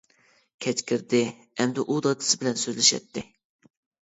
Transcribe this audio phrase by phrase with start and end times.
[0.65, 1.19] كەچ كىردى،
[1.59, 3.25] ئەمدى ئۇ دادىسى بىلەن سۆزلىشەتتى.